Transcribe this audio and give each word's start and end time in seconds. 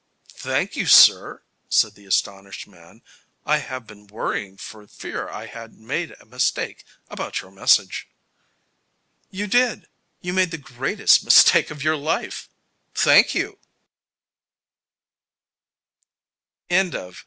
"Thank 0.37 0.75
you, 0.75 0.87
sir," 0.87 1.43
said 1.69 1.93
the 1.93 2.07
astonished 2.07 2.65
man. 2.65 3.03
"I 3.45 3.57
have 3.57 3.85
been 3.85 4.07
worrying 4.07 4.57
for 4.57 4.87
fear 4.87 5.29
I 5.29 5.45
had 5.45 5.73
made 5.75 6.15
a 6.19 6.25
mistake 6.25 6.83
about 7.07 7.41
your 7.41 7.51
message." 7.51 8.07
"You 9.29 9.45
did. 9.45 9.87
You 10.19 10.33
made 10.33 10.49
the 10.49 10.57
greatest 10.57 11.23
mistake 11.23 11.69
of 11.69 11.83
your 11.83 11.97
life. 11.97 12.49
Thank 12.95 13.35
you!" 13.35 13.59